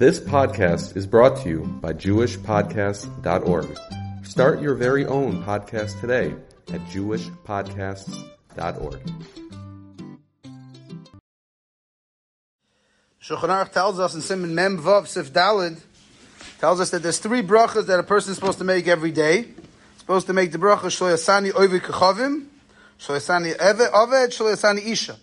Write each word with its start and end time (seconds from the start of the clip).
This 0.00 0.18
podcast 0.18 0.96
is 0.96 1.06
brought 1.06 1.36
to 1.42 1.48
you 1.50 1.58
by 1.82 1.92
JewishPodcasts.org. 1.92 3.78
Start 4.24 4.62
your 4.62 4.74
very 4.74 5.04
own 5.04 5.44
podcast 5.44 6.00
today 6.00 6.34
at 6.72 6.80
JewishPodcasts.org. 6.86 9.12
Shulchan 13.22 13.72
tells 13.72 14.00
us 14.00 14.14
in 14.14 14.22
Simon 14.22 14.54
Mem 14.54 14.78
Vav 14.78 15.06
Sif 15.06 15.34
Dalid 15.34 15.78
tells 16.60 16.80
us 16.80 16.88
that 16.92 17.02
there's 17.02 17.18
three 17.18 17.42
brachas 17.42 17.84
that 17.88 18.00
a 18.00 18.02
person 18.02 18.30
is 18.30 18.38
supposed 18.38 18.56
to 18.56 18.64
make 18.64 18.88
every 18.88 19.12
day. 19.12 19.48
Supposed 19.98 20.28
to 20.28 20.32
make 20.32 20.50
the 20.50 20.56
bracha 20.56 20.84
Shloyasani 20.84 21.50
Oivi 21.50 21.78
Kachavim, 21.78 22.46
Shloyasani 22.98 23.54
Oved, 23.58 24.28
Shloyasani 24.28 24.82
Isha. 24.82 25.18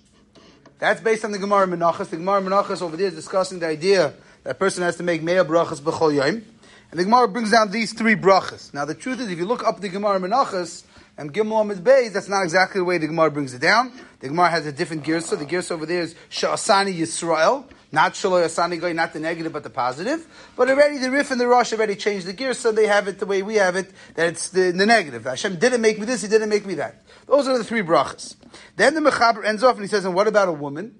That's 0.77 1.01
based 1.01 1.25
on 1.25 1.31
the 1.31 1.39
Gemara 1.39 1.65
Menachas. 1.65 2.11
The 2.11 2.17
Gemara 2.17 2.43
Menachas 2.43 2.83
over 2.83 2.95
there 2.95 3.07
is 3.07 3.15
discussing 3.15 3.57
the 3.57 3.65
idea 3.65 4.13
that 4.47 4.59
person 4.59 4.81
has 4.81 4.95
to 4.95 5.03
make 5.03 5.21
Mea 5.21 5.43
brachas 5.43 5.81
b'chol 5.81 6.15
yom. 6.15 6.41
And 6.89 6.97
the 6.97 7.03
Gemara 7.03 7.27
brings 7.27 7.51
down 7.51 7.69
these 7.69 7.91
three 7.91 8.15
brachas. 8.15 8.73
Now 8.73 8.85
the 8.85 8.95
truth 8.95 9.19
is, 9.19 9.29
if 9.29 9.37
you 9.37 9.45
look 9.45 9.61
up 9.67 9.81
the 9.81 9.89
Gemara 9.89 10.21
Menachas, 10.21 10.85
and 11.17 11.33
Gimel 11.33 11.59
Amid 11.63 11.79
Beis, 11.79 12.13
that's 12.13 12.29
not 12.29 12.43
exactly 12.43 12.79
the 12.79 12.85
way 12.85 12.97
the 12.97 13.07
Gemara 13.07 13.29
brings 13.29 13.53
it 13.53 13.59
down. 13.59 13.91
The 14.21 14.29
Gemara 14.29 14.49
has 14.49 14.65
a 14.65 14.71
different 14.71 15.03
girsa. 15.03 15.37
The 15.37 15.45
girsa 15.45 15.71
over 15.71 15.85
there 15.85 16.01
is 16.03 16.15
Sha'asani 16.29 16.97
Yisrael, 16.97 17.65
not 17.91 18.13
Shaloy 18.13 18.45
Asani 18.45 18.79
Goy, 18.79 18.93
not 18.93 19.11
the 19.11 19.19
negative 19.19 19.51
but 19.51 19.63
the 19.63 19.69
positive. 19.69 20.25
But 20.55 20.69
already 20.69 20.97
the 20.97 21.11
Rif 21.11 21.29
and 21.31 21.41
the 21.41 21.47
Rosh 21.47 21.73
already 21.73 21.97
changed 21.97 22.25
the 22.25 22.33
girsa. 22.33 22.73
They 22.73 22.87
have 22.87 23.09
it 23.09 23.19
the 23.19 23.25
way 23.25 23.41
we 23.41 23.55
have 23.55 23.75
it, 23.75 23.91
that 24.15 24.29
it's 24.29 24.47
the, 24.47 24.71
the 24.71 24.85
negative. 24.85 25.25
Hashem 25.25 25.57
didn't 25.57 25.81
make 25.81 25.99
me 25.99 26.05
this, 26.05 26.21
He 26.21 26.29
didn't 26.29 26.47
make 26.47 26.65
me 26.65 26.75
that. 26.75 27.01
Those 27.25 27.49
are 27.49 27.57
the 27.57 27.65
three 27.65 27.81
brachas. 27.81 28.37
Then 28.77 28.93
the 28.93 29.01
Mechaber 29.01 29.43
ends 29.43 29.61
off 29.61 29.75
and 29.75 29.83
he 29.83 29.89
says, 29.89 30.05
and 30.05 30.15
what 30.15 30.27
about 30.27 30.47
a 30.47 30.53
woman? 30.53 30.95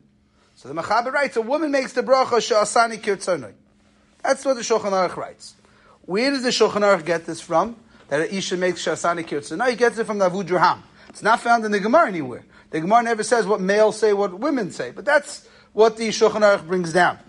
So 0.57 0.67
the 0.67 0.75
Mechaber 0.75 1.13
writes, 1.13 1.37
a 1.37 1.41
woman 1.41 1.71
makes 1.71 1.93
the 1.93 2.03
bracha 2.03 2.41
Sha'asani 2.41 2.99
Kirtzonoi. 2.99 3.53
That's 4.21 4.43
what 4.43 4.55
the 4.55 4.61
Shulchan 4.61 4.91
Aruch 4.91 5.15
writes. 5.15 5.55
Where 6.01 6.31
does 6.31 6.43
the 6.43 6.49
Shulchan 6.49 6.81
Aruch 6.81 7.05
get 7.05 7.25
this 7.25 7.39
from? 7.39 7.77
that 8.09 8.33
Isha 8.33 8.57
makes 8.57 8.85
Shasani 8.85 9.25
Kirtza. 9.25 9.57
No, 9.57 9.65
he 9.65 9.75
gets 9.75 9.97
it 9.97 10.05
from 10.05 10.17
the 10.17 10.29
Avu. 10.29 10.83
It's 11.09 11.23
not 11.23 11.39
found 11.39 11.65
in 11.65 11.71
the 11.71 11.79
Gemara 11.79 12.07
anywhere. 12.07 12.45
The 12.69 12.81
Gemara 12.81 13.03
never 13.03 13.23
says 13.23 13.45
what 13.45 13.61
males 13.61 13.97
say, 13.99 14.13
what 14.13 14.39
women 14.39 14.71
say, 14.71 14.91
but 14.91 15.05
that's 15.05 15.47
what 15.73 15.97
the 15.97 16.09
Shulchan 16.09 16.41
Aruch 16.41 16.67
brings 16.67 16.93
down. 16.93 17.19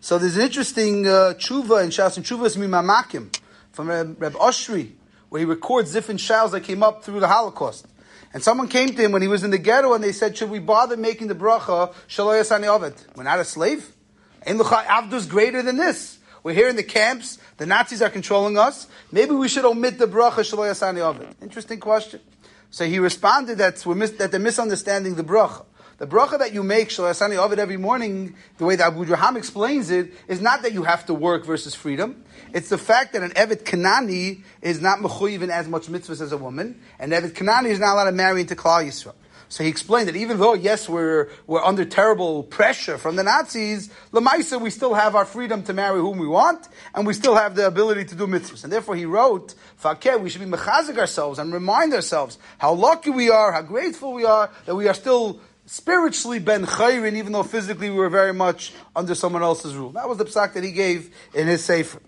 So 0.00 0.18
there's 0.18 0.36
an 0.36 0.42
interesting 0.42 1.06
uh, 1.06 1.34
tshuva 1.36 1.82
in 1.82 1.90
Shas 1.90 2.16
and 2.16 2.24
Tshuvas 2.24 2.56
Mima'amakim 2.56 3.36
from 3.72 3.88
Reb, 3.88 4.20
Reb 4.20 4.32
Oshry, 4.34 4.92
where 5.28 5.40
he 5.40 5.44
records 5.44 5.92
different 5.92 6.20
shals 6.20 6.52
that 6.52 6.62
came 6.62 6.82
up 6.82 7.02
through 7.02 7.20
the 7.20 7.28
Holocaust. 7.28 7.86
And 8.34 8.42
someone 8.42 8.68
came 8.68 8.88
to 8.88 9.02
him 9.02 9.12
when 9.12 9.22
he 9.22 9.28
was 9.28 9.42
in 9.42 9.50
the 9.50 9.58
ghetto 9.58 9.94
and 9.94 10.04
they 10.04 10.12
said, 10.12 10.36
should 10.36 10.50
we 10.50 10.58
bother 10.58 10.96
making 10.96 11.28
the 11.28 11.34
bracha 11.34 11.94
Shaloyasani 12.08 12.66
Ovid? 12.66 12.94
We're 13.16 13.24
not 13.24 13.38
a 13.38 13.44
slave? 13.44 13.94
Ein 14.46 14.58
Avdus 14.58 15.28
greater 15.28 15.62
than 15.62 15.76
this. 15.76 16.18
We're 16.42 16.54
here 16.54 16.68
in 16.68 16.76
the 16.76 16.82
camps. 16.82 17.38
The 17.56 17.66
Nazis 17.66 18.00
are 18.02 18.10
controlling 18.10 18.56
us. 18.56 18.86
Maybe 19.10 19.32
we 19.32 19.48
should 19.48 19.64
omit 19.64 19.98
the 19.98 20.06
bracha 20.06 20.40
shaloyasani 20.40 21.00
of 21.00 21.20
it. 21.20 21.28
Interesting 21.42 21.80
question. 21.80 22.20
So 22.70 22.86
he 22.86 22.98
responded 22.98 23.58
that, 23.58 23.84
we're 23.84 23.94
mis- 23.94 24.12
that 24.12 24.30
they're 24.30 24.40
misunderstanding 24.40 25.16
the 25.16 25.24
bracha. 25.24 25.64
The 25.98 26.06
bracha 26.06 26.38
that 26.38 26.54
you 26.54 26.62
make 26.62 26.90
shaloyasani 26.90 27.36
of 27.36 27.58
every 27.58 27.76
morning, 27.76 28.36
the 28.58 28.64
way 28.64 28.76
that 28.76 28.86
Abu 28.86 29.04
Draham 29.04 29.36
explains 29.36 29.90
it, 29.90 30.12
is 30.28 30.40
not 30.40 30.62
that 30.62 30.72
you 30.72 30.84
have 30.84 31.04
to 31.06 31.14
work 31.14 31.44
versus 31.44 31.74
freedom. 31.74 32.22
It's 32.54 32.68
the 32.68 32.78
fact 32.78 33.14
that 33.14 33.24
an 33.24 33.32
Evet 33.32 33.64
Kanani 33.64 34.42
is 34.62 34.80
not 34.80 35.00
in 35.00 35.50
as 35.50 35.66
much 35.66 35.88
mitzvahs 35.88 36.20
as 36.20 36.30
a 36.30 36.36
woman, 36.36 36.80
and 37.00 37.10
Evet 37.10 37.32
Kanani 37.32 37.70
is 37.70 37.80
not 37.80 37.94
allowed 37.94 38.04
to 38.04 38.12
marry 38.12 38.42
into 38.42 38.54
Klal 38.54 38.86
Yisrael. 38.86 39.14
So 39.50 39.64
he 39.64 39.70
explained 39.70 40.08
that 40.08 40.14
even 40.14 40.38
though, 40.38 40.54
yes, 40.54 40.88
we're, 40.88 41.30
we're 41.46 41.64
under 41.64 41.84
terrible 41.84 42.42
pressure 42.44 42.98
from 42.98 43.16
the 43.16 43.24
Nazis, 43.24 43.88
Lamaisa, 44.12 44.60
we 44.60 44.68
still 44.70 44.92
have 44.92 45.16
our 45.16 45.24
freedom 45.24 45.62
to 45.64 45.72
marry 45.72 45.98
whom 45.98 46.18
we 46.18 46.28
want, 46.28 46.68
and 46.94 47.06
we 47.06 47.14
still 47.14 47.34
have 47.34 47.56
the 47.56 47.66
ability 47.66 48.04
to 48.04 48.14
do 48.14 48.26
mitzvahs. 48.26 48.62
And 48.62 48.72
therefore 48.72 48.94
he 48.94 49.06
wrote, 49.06 49.54
Fakeh, 49.82 50.20
we 50.20 50.28
should 50.28 50.42
be 50.42 50.46
mechazik 50.46 50.98
ourselves 50.98 51.38
and 51.38 51.52
remind 51.52 51.94
ourselves 51.94 52.38
how 52.58 52.74
lucky 52.74 53.10
we 53.10 53.30
are, 53.30 53.50
how 53.50 53.62
grateful 53.62 54.12
we 54.12 54.24
are, 54.26 54.50
that 54.66 54.76
we 54.76 54.86
are 54.86 54.94
still 54.94 55.40
spiritually 55.68 56.38
ben 56.38 56.64
chayrin, 56.64 57.14
even 57.14 57.32
though 57.32 57.42
physically 57.42 57.90
we 57.90 57.96
were 57.96 58.08
very 58.08 58.32
much 58.32 58.72
under 58.96 59.14
someone 59.14 59.42
else's 59.42 59.76
rule. 59.76 59.90
That 59.90 60.08
was 60.08 60.16
the 60.16 60.24
psak 60.24 60.54
that 60.54 60.64
he 60.64 60.72
gave 60.72 61.14
in 61.34 61.46
his 61.46 61.62
sefer. 61.62 62.00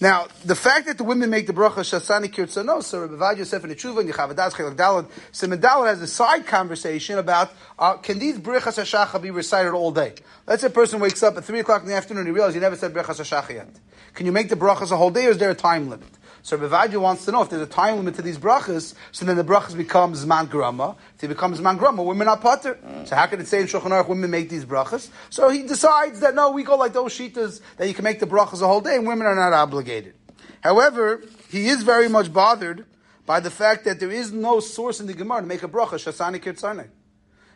Now, 0.00 0.26
the 0.44 0.54
fact 0.56 0.86
that 0.86 0.98
the 0.98 1.04
women 1.04 1.30
make 1.30 1.46
the 1.46 1.52
bracha 1.52 1.80
Shasani 1.80 2.26
Kirtzano, 2.32 2.82
so 2.82 3.00
Rabbi 3.00 3.14
Vad 3.14 3.38
Yosef 3.38 3.62
and 3.62 3.72
Tshuva 3.72 4.00
and 4.00 4.08
Yechavadas 4.08 4.52
Chelak 4.52 4.74
Dalad, 4.74 5.08
Simon 5.30 5.60
Dalad 5.60 5.86
has 5.86 6.02
a 6.02 6.06
side 6.06 6.46
conversation 6.46 7.18
about 7.18 7.52
uh, 7.78 7.94
can 7.98 8.18
these 8.18 8.38
brachas 8.38 8.80
Hashacha 8.82 9.20
be 9.20 9.30
recited 9.30 9.72
all 9.72 9.92
day? 9.92 10.14
Let's 10.46 10.62
say 10.62 10.68
a 10.68 10.70
person 10.70 10.98
wakes 10.98 11.22
up 11.22 11.36
at 11.36 11.44
3 11.44 11.60
o'clock 11.60 11.82
in 11.82 11.88
the 11.88 11.94
afternoon 11.94 12.22
and 12.22 12.28
he 12.28 12.32
realizes 12.32 12.54
he 12.54 12.60
never 12.60 12.76
said 12.76 12.92
brachas 12.92 13.20
Hashacha 13.20 13.50
yet. 13.50 13.68
Can 14.14 14.26
you 14.26 14.32
make 14.32 14.48
the 14.48 14.56
brachas 14.56 14.90
a 14.90 14.96
whole 14.96 15.10
day 15.10 15.26
or 15.26 15.30
is 15.30 15.38
there 15.38 15.50
a 15.50 15.54
time 15.54 15.88
limit? 15.88 16.08
So 16.44 16.56
Rabbi 16.56 16.96
wants 16.96 17.24
to 17.26 17.32
know 17.32 17.42
if 17.42 17.50
there's 17.50 17.62
a 17.62 17.66
time 17.66 17.96
limit 17.96 18.16
to 18.16 18.22
these 18.22 18.36
brachas, 18.36 18.94
so 19.12 19.24
then 19.24 19.36
the 19.36 19.44
brachas 19.44 19.76
become 19.76 20.14
zman 20.14 20.50
grama. 20.50 20.96
If 21.14 21.20
they 21.20 21.28
become 21.28 21.54
zman 21.54 21.78
grama, 21.78 22.02
women 22.02 22.26
are 22.26 22.36
potter. 22.36 22.76
Mm. 23.02 23.08
So 23.08 23.16
how 23.16 23.26
can 23.26 23.40
it 23.40 23.46
say 23.46 23.60
in 23.60 23.66
Shulchan 23.66 23.90
Aruch 23.90 24.08
women 24.08 24.30
make 24.30 24.48
these 24.48 24.64
brachas? 24.64 25.08
So 25.30 25.48
he 25.48 25.62
decides 25.62 26.20
that 26.20 26.34
no, 26.34 26.50
we 26.50 26.62
go 26.62 26.76
like 26.76 26.92
those 26.92 27.16
shitas 27.16 27.60
that 27.76 27.88
you 27.88 27.94
can 27.94 28.04
make 28.04 28.20
the 28.20 28.26
brachas 28.26 28.62
a 28.62 28.66
whole 28.66 28.80
day, 28.80 28.96
and 28.96 29.06
women 29.06 29.26
are 29.26 29.34
not 29.34 29.52
obligated. 29.52 30.14
However, 30.60 31.22
he 31.48 31.68
is 31.68 31.82
very 31.82 32.08
much 32.08 32.32
bothered 32.32 32.86
by 33.26 33.40
the 33.40 33.50
fact 33.50 33.84
that 33.84 34.00
there 34.00 34.10
is 34.10 34.32
no 34.32 34.60
source 34.60 35.00
in 35.00 35.06
the 35.06 35.14
Gemara 35.14 35.40
to 35.40 35.46
make 35.46 35.62
a 35.62 35.68
bracha 35.68 35.94
shasani 35.94 36.40
kirtzane. 36.40 36.88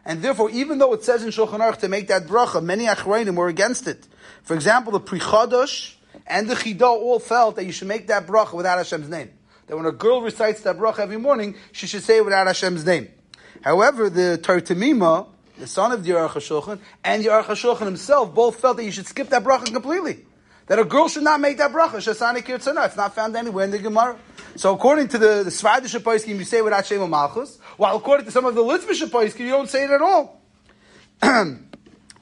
And 0.04 0.22
therefore, 0.22 0.50
even 0.50 0.78
though 0.78 0.92
it 0.92 1.02
says 1.02 1.24
in 1.24 1.30
Shulchan 1.30 1.58
Aruch 1.58 1.78
to 1.78 1.88
make 1.88 2.06
that 2.08 2.26
bracha, 2.26 2.62
many 2.62 2.86
achrayim 2.86 3.34
were 3.34 3.48
against 3.48 3.88
it. 3.88 4.06
For 4.42 4.54
example, 4.54 4.92
the 4.92 5.00
Pri 5.00 5.18
Chadash 5.18 5.94
and 6.26 6.48
the 6.48 6.54
Chidah 6.54 6.82
all 6.82 7.18
felt 7.18 7.56
that 7.56 7.64
you 7.64 7.72
should 7.72 7.88
make 7.88 8.06
that 8.06 8.26
bracha 8.26 8.54
without 8.54 8.78
Hashem's 8.78 9.08
name. 9.08 9.30
That 9.66 9.76
when 9.76 9.84
a 9.84 9.92
girl 9.92 10.22
recites 10.22 10.60
that 10.60 10.78
bracha 10.78 11.00
every 11.00 11.16
morning, 11.16 11.56
she 11.72 11.88
should 11.88 12.04
say 12.04 12.18
it 12.18 12.24
without 12.24 12.46
Hashem's 12.46 12.86
name. 12.86 13.08
However, 13.62 14.08
the 14.08 14.38
Tartamima, 14.40 15.26
the 15.58 15.66
son 15.66 15.92
of 15.92 16.04
the 16.04 16.10
Aruch 16.10 16.30
HaShulchan, 16.30 16.78
and 17.04 17.24
the 17.24 17.28
Aruch 17.28 17.44
HaShulchan 17.44 17.84
himself 17.84 18.34
both 18.34 18.60
felt 18.60 18.76
that 18.76 18.84
you 18.84 18.90
should 18.90 19.06
skip 19.06 19.28
that 19.30 19.44
bracha 19.44 19.72
completely. 19.72 20.24
That 20.66 20.78
a 20.78 20.84
girl 20.84 21.08
should 21.08 21.22
not 21.22 21.40
make 21.40 21.58
that 21.58 21.72
bracha, 21.72 21.96
Shasani 21.96 22.38
Kirtzana. 22.38 22.86
It's 22.86 22.96
not 22.96 23.14
found 23.14 23.36
anywhere 23.36 23.64
in 23.64 23.70
the 23.70 23.78
Gemara. 23.78 24.18
So 24.56 24.74
according 24.74 25.08
to 25.08 25.18
the, 25.18 25.42
the 25.44 25.50
Svadish 25.50 25.96
Shapoiskim, 25.96 26.36
you 26.38 26.44
say 26.44 26.60
without 26.62 26.86
Shema 26.86 27.06
Malchus, 27.06 27.58
while 27.76 27.96
according 27.96 28.26
to 28.26 28.32
some 28.32 28.44
of 28.44 28.54
the 28.54 28.62
Litvish 28.62 29.04
Shapoiskim, 29.04 29.40
you 29.40 29.50
don't 29.50 29.68
say 29.68 29.84
it 29.84 29.90
at 29.90 30.02
all. 30.02 30.40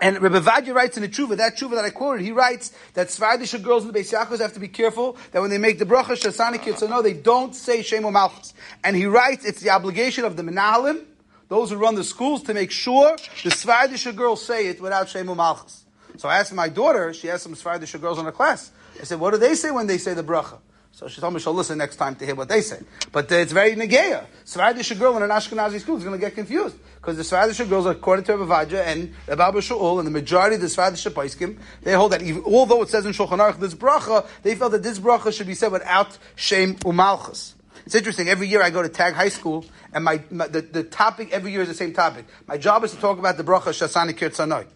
And 0.01 0.21
Rebbe 0.21 0.41
Vadia 0.41 0.75
writes 0.75 0.97
in 0.97 1.03
the 1.03 1.09
tshuva, 1.09 1.37
that 1.37 1.57
tshuva 1.57 1.77
that 1.77 1.85
I 1.85 1.91
quoted, 1.91 2.25
he 2.25 2.33
writes 2.33 2.73
that 2.95 3.09
Svardish 3.09 3.63
girls 3.63 3.85
in 3.85 3.93
the 3.93 3.99
Beis 3.99 4.11
have 4.11 4.53
to 4.53 4.61
be 4.61 4.69
careful 4.69 5.17
that 5.31 5.41
when 5.41 5.51
they 5.51 5.59
make 5.59 5.79
the 5.79 5.87
bracha 5.87 6.09
Shasani 6.09 6.57
Kitzono, 6.57 7.03
they 7.03 7.13
don't 7.13 7.55
say 7.55 7.79
Shemo 7.81 8.13
Malchus. 8.13 8.55
And 8.83 8.97
he 8.97 9.07
writes 9.07 9.45
it's 9.45 9.61
the 9.61 9.71
obligation 9.71 10.25
of 10.25 10.37
the 10.37 10.43
Menahalim, 10.43 11.05
those 11.55 11.71
who 11.71 11.77
run 11.77 11.95
the 11.95 12.03
schools, 12.03 12.43
to 12.43 12.53
make 12.53 12.73
sure 12.73 13.17
the 13.45 13.51
Svardish 13.51 14.15
girls 14.17 14.45
say 14.45 14.67
it 14.67 14.81
without 14.81 15.07
Shemo 15.07 15.37
Malchus. 15.37 15.85
So 16.17 16.29
I 16.29 16.39
asked 16.39 16.53
my 16.53 16.69
daughter, 16.69 17.15
she 17.15 17.29
has 17.29 17.43
some 17.43 17.55
Svardish 17.55 17.99
girls 18.01 18.19
in 18.19 18.25
her 18.25 18.33
class. 18.33 18.73
I 19.01 19.05
said, 19.05 19.21
what 19.21 19.31
do 19.33 19.39
they 19.39 19.55
say 19.55 19.71
when 19.71 19.87
they 19.87 19.99
say 19.99 20.15
the 20.15 20.25
bracha? 20.25 20.59
So 20.91 21.07
she 21.07 21.21
told 21.21 21.35
me 21.35 21.39
she'll 21.41 21.55
listen 21.55 21.79
next 21.79 21.97
time 21.97 22.17
to 22.17 22.27
hear 22.27 22.35
what 22.35 22.49
they 22.49 22.61
say. 22.61 22.81
But 23.13 23.31
uh, 23.31 23.37
it's 23.37 23.53
very 23.53 23.77
negeya. 23.77 24.27
Svardish 24.45 24.99
girl 24.99 25.17
in 25.17 25.23
an 25.23 25.31
Ashkenazi 25.31 25.81
school 25.81 25.97
is 25.97 26.05
going 26.05 26.19
to 26.19 26.25
get 26.25 26.35
confused. 26.35 26.77
Because 26.97 27.17
the 27.17 27.23
Svardish 27.23 27.69
girls, 27.69 27.87
according 27.87 28.25
to 28.27 28.37
Rabbi 28.37 28.77
and 28.77 29.15
Rabbi 29.29 29.59
Shaul, 29.59 29.99
and 29.99 30.07
the 30.09 30.13
majority 30.13 30.57
of 30.57 30.61
the 30.61 30.69
Svardish 30.69 31.09
Paiskim, 31.13 31.59
they 31.83 31.93
hold 31.93 32.13
that 32.13 32.23
even, 32.23 32.43
although 32.45 32.83
it 32.83 32.89
says 32.89 33.07
in 33.07 33.13
Shulchan 33.13 33.39
Aruch 33.39 33.61
this 33.61 33.75
bracha, 33.75 34.27
they 34.43 34.57
felt 34.57 34.73
that 34.73 34.83
this 34.83 34.99
bracha 34.99 35.33
should 35.33 35.47
be 35.47 35.55
said 35.55 35.71
without 35.71 36.19
shame 36.35 36.75
umalchus. 36.77 37.55
It's 37.87 37.95
interesting. 37.95 38.29
Every 38.29 38.49
year 38.49 38.63
I 38.63 38.71
go 38.71 38.83
to 38.83 38.89
Tag 38.89 39.15
High 39.15 39.29
School, 39.29 39.65
and 39.93 40.05
my, 40.05 40.23
my 40.31 40.47
the, 40.47 40.63
the 40.63 40.85
topic 40.85 41.33
every 41.33 41.53
year 41.53 41.63
is 41.63 41.69
the 41.69 41.75
same 41.75 41.93
topic. 41.93 42.25
My 42.47 42.57
job 42.57 42.85
is 42.85 42.93
to 42.93 42.99
talk 42.99 43.19
about 43.19 43.37
the 43.37 43.45
bracha 43.45 43.71
Shasani 43.71 44.13
Kirtzanoi. 44.13 44.67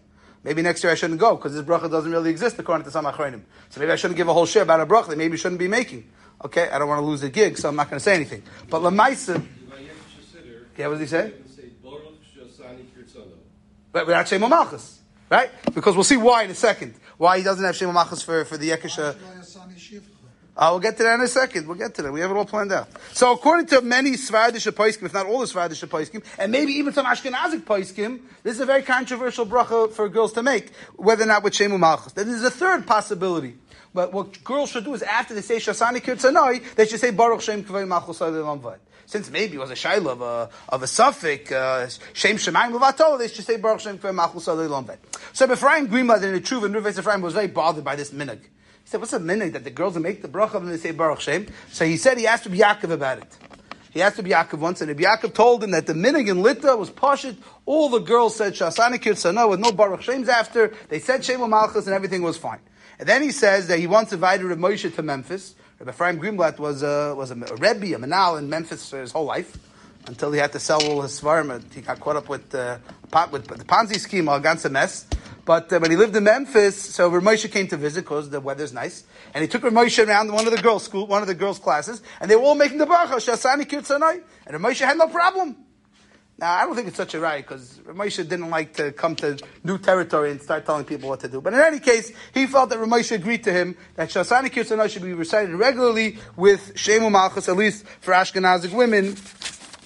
Maybe 0.43 0.61
next 0.61 0.83
year 0.83 0.91
I 0.91 0.95
shouldn't 0.95 1.19
go 1.19 1.35
because 1.35 1.53
this 1.53 1.63
bracha 1.63 1.89
doesn't 1.91 2.11
really 2.11 2.29
exist 2.29 2.57
according 2.59 2.85
to 2.85 2.91
some 2.91 3.05
achronim. 3.05 3.41
So 3.69 3.79
maybe 3.79 3.91
I 3.91 3.95
shouldn't 3.95 4.17
give 4.17 4.27
a 4.27 4.33
whole 4.33 4.45
share 4.45 4.63
about 4.63 4.79
a 4.79 4.85
bracha 4.85 5.07
that 5.07 5.17
maybe 5.17 5.37
shouldn't 5.37 5.59
be 5.59 5.67
making. 5.67 6.09
Okay, 6.45 6.69
I 6.69 6.79
don't 6.79 6.87
want 6.87 6.99
to 6.99 7.05
lose 7.05 7.23
a 7.23 7.29
gig, 7.29 7.57
so 7.57 7.67
I'm 7.67 7.75
not 7.75 7.89
going 7.89 7.97
to 7.97 8.03
say 8.03 8.15
anything. 8.15 8.43
But 8.69 8.81
lemaisa, 8.81 9.45
yeah, 10.77 10.87
what 10.87 10.93
did 10.93 11.01
he 11.01 11.07
say? 11.07 11.33
But 13.91 14.07
we're 14.07 14.13
not 14.13 14.27
Shem 14.27 14.41
Malchus, 14.41 14.99
right? 15.29 15.49
Because 15.73 15.95
we'll 15.95 16.03
see 16.05 16.15
why 16.15 16.43
in 16.43 16.51
a 16.51 16.55
second. 16.55 16.93
Why 17.17 17.39
he 17.39 17.43
doesn't 17.43 17.65
have 17.65 17.75
Shem 17.75 17.91
Malchus 17.91 18.21
for, 18.21 18.45
for 18.45 18.55
the 18.55 18.69
Yekisha. 18.69 19.17
Uh, 20.57 20.69
we'll 20.71 20.79
get 20.79 20.97
to 20.97 21.03
that 21.03 21.15
in 21.15 21.21
a 21.21 21.27
second. 21.27 21.67
We'll 21.67 21.77
get 21.77 21.95
to 21.95 22.01
that. 22.01 22.11
We 22.11 22.19
have 22.19 22.31
it 22.31 22.33
all 22.35 22.45
planned 22.45 22.71
out. 22.71 22.89
So 23.13 23.31
according 23.31 23.67
to 23.67 23.81
many 23.81 24.11
Svardish 24.11 24.69
Paiskim, 24.71 25.03
if 25.03 25.13
not 25.13 25.25
all 25.25 25.39
the 25.39 25.45
Svardish 25.45 25.87
Paiskim, 25.87 26.23
and 26.37 26.51
maybe 26.51 26.73
even 26.73 26.93
some 26.93 27.05
Ashkenazic 27.05 27.61
Paiskim, 27.61 28.19
this 28.43 28.55
is 28.55 28.59
a 28.59 28.65
very 28.65 28.81
controversial 28.81 29.45
bracha 29.45 29.91
for 29.91 30.09
girls 30.09 30.33
to 30.33 30.43
make, 30.43 30.71
whether 30.95 31.23
or 31.23 31.27
not 31.27 31.43
with 31.43 31.53
Shemu 31.53 31.79
Malchus. 31.79 32.13
Then 32.13 32.27
there's 32.27 32.43
a 32.43 32.51
third 32.51 32.85
possibility. 32.85 33.55
But 33.93 34.13
what 34.13 34.43
girls 34.43 34.69
should 34.69 34.83
do 34.83 34.93
is 34.93 35.01
after 35.01 35.33
they 35.33 35.41
say 35.41 35.57
Shasani 35.57 36.01
Kirtzanoi, 36.01 36.75
they 36.75 36.85
should 36.85 36.99
say 36.99 37.11
Baruch 37.11 37.41
Shem 37.41 37.63
Kvei 37.63 37.87
Malchus. 37.87 38.21
Since 39.05 39.31
maybe 39.31 39.55
it 39.55 39.59
was 39.59 39.71
a 39.71 39.75
shaila 39.75 40.11
of 40.11 40.21
a, 40.21 40.49
of 40.69 40.83
a 40.83 40.87
suffix, 40.87 41.51
uh, 41.51 41.89
Shem 42.13 42.35
Shemaim 42.35 42.77
Levato, 42.77 43.17
they 43.17 43.27
should 43.27 43.45
say 43.45 43.57
Baruch 43.57 43.79
Shem 43.79 43.97
Kvei 43.97 44.13
Malchus. 44.13 44.43
So 44.43 45.51
Ephraim 45.51 45.87
Greenblatt 45.87 46.23
in 46.23 46.33
the 46.33 46.41
Truva 46.41 46.65
and 46.65 46.75
Rivevos 46.75 46.99
Ephraim 46.99 47.21
was 47.21 47.33
very 47.33 47.47
bothered 47.47 47.83
by 47.83 47.95
this 47.95 48.11
minhag. 48.11 48.41
He 48.89 48.91
said, 48.93 49.01
what's 49.01 49.13
a 49.13 49.19
minhag 49.19 49.53
that 49.53 49.63
the 49.63 49.69
girls 49.69 49.93
will 49.93 50.01
make 50.01 50.23
the 50.23 50.27
bracha 50.27 50.55
and 50.55 50.67
they 50.67 50.77
say 50.77 50.89
Baruch 50.89 51.19
Shem? 51.19 51.45
So 51.71 51.85
he 51.85 51.95
said 51.95 52.17
he 52.17 52.25
asked 52.25 52.47
Rabbi 52.47 52.57
Yaakov 52.57 52.89
about 52.89 53.19
it. 53.19 53.37
He 53.91 54.01
asked 54.01 54.17
Rabbi 54.17 54.31
Yaakov 54.31 54.57
once, 54.57 54.81
and 54.81 54.87
Rabbi 54.87 55.03
Yaakov 55.03 55.35
told 55.35 55.63
him 55.63 55.69
that 55.69 55.85
the 55.85 55.93
minhag 55.93 56.27
in 56.27 56.41
Lita 56.41 56.75
was 56.75 56.89
pashit. 56.89 57.37
All 57.67 57.89
the 57.89 57.99
girls 57.99 58.35
said 58.35 58.53
Shasani 58.53 58.95
Kirtzana 58.95 59.47
with 59.47 59.59
no 59.59 59.71
Baruch 59.71 60.01
Shems 60.01 60.27
after. 60.27 60.73
They 60.87 60.97
said 60.97 61.23
Shem 61.23 61.47
Malchus 61.47 61.85
and 61.85 61.93
everything 61.93 62.23
was 62.23 62.35
fine. 62.35 62.57
And 62.97 63.07
then 63.07 63.21
he 63.21 63.29
says 63.29 63.67
that 63.67 63.77
he 63.77 63.85
once 63.85 64.11
invited 64.11 64.47
Reb 64.47 64.57
Moshe 64.57 64.95
to 64.95 65.03
Memphis. 65.03 65.53
Rabbi 65.77 65.91
Ephraim 65.91 66.19
Greenblatt 66.19 66.57
was 66.57 66.81
a, 66.81 67.13
was 67.15 67.29
a, 67.29 67.35
a 67.35 67.55
Rebbe, 67.57 67.95
a 67.95 67.99
Manal 67.99 68.39
in 68.39 68.49
Memphis 68.49 68.89
his 68.89 69.11
whole 69.11 69.25
life 69.25 69.55
until 70.07 70.31
he 70.31 70.39
had 70.39 70.51
to 70.53 70.59
sell 70.59 70.83
all 70.89 71.03
his 71.03 71.21
svarim. 71.21 71.61
He 71.75 71.81
got 71.81 71.99
caught 71.99 72.15
up 72.15 72.27
with, 72.27 72.55
uh, 72.55 72.79
with 73.31 73.45
the 73.45 73.65
Ponzi 73.65 73.99
scheme, 73.99 74.27
all 74.27 74.43
a 74.43 74.69
mess. 74.69 75.05
But 75.49 75.73
uh, 75.73 75.79
when 75.79 75.89
he 75.89 75.97
lived 75.97 76.15
in 76.15 76.25
Memphis, 76.25 76.79
so 76.79 77.09
Rav 77.09 77.23
Moshe 77.23 77.51
came 77.51 77.67
to 77.69 77.75
visit 77.75 78.01
because 78.01 78.29
the 78.29 78.39
weather's 78.39 78.71
nice, 78.71 79.05
and 79.33 79.41
he 79.41 79.47
took 79.47 79.63
Rav 79.63 79.73
Moshe 79.73 80.07
around 80.07 80.31
one 80.31 80.45
of 80.45 80.55
the 80.55 80.61
girls' 80.61 80.83
school, 80.83 81.07
one 81.07 81.23
of 81.23 81.27
the 81.27 81.33
girls' 81.33 81.57
classes, 81.57 82.03
and 82.21 82.29
they 82.29 82.35
were 82.35 82.43
all 82.43 82.53
making 82.53 82.77
the 82.77 82.85
bracha 82.85 83.15
Shasani 83.15 83.63
Kirtzanai, 83.63 84.21
and 84.45 84.53
Rav 84.53 84.61
Moshe 84.61 84.85
had 84.85 84.95
no 84.95 85.07
problem. 85.07 85.57
Now, 86.37 86.53
I 86.53 86.65
don't 86.65 86.75
think 86.75 86.89
it's 86.89 86.97
such 86.97 87.15
a 87.15 87.19
right 87.19 87.43
because 87.43 87.79
Ramosha 87.79 88.29
didn't 88.29 88.51
like 88.51 88.75
to 88.75 88.91
come 88.91 89.15
to 89.15 89.39
new 89.63 89.79
territory 89.79 90.29
and 90.29 90.39
start 90.39 90.67
telling 90.67 90.85
people 90.85 91.09
what 91.09 91.21
to 91.21 91.27
do. 91.27 91.41
But 91.41 91.55
in 91.55 91.61
any 91.61 91.79
case, 91.79 92.13
he 92.31 92.45
felt 92.45 92.69
that 92.69 92.77
Ramosha 92.77 93.15
agreed 93.15 93.43
to 93.45 93.51
him 93.51 93.75
that 93.95 94.09
Shasani 94.09 94.51
Kirtanah 94.51 94.87
should 94.87 95.01
be 95.01 95.13
recited 95.13 95.55
regularly 95.55 96.19
with 96.35 96.75
Shemu 96.75 97.11
Malchus, 97.11 97.49
at 97.49 97.57
least 97.57 97.87
for 98.01 98.13
Ashkenazic 98.13 98.71
women. 98.71 99.17